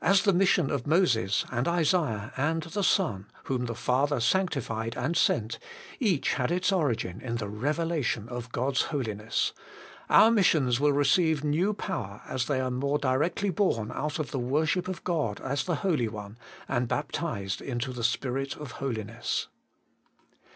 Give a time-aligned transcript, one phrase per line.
[0.00, 5.16] As the mission of Moses, and Isaiah, and the Son, whom the Father sanctified and
[5.16, 5.58] sent,
[5.98, 9.52] each had its origin in the revelation of God's Holiness,
[10.08, 14.38] our missions will receive new power as they are more directly born out of the
[14.38, 16.38] worship of God as the Holy One,
[16.68, 19.48] and baptized into the Spirit of Holiness.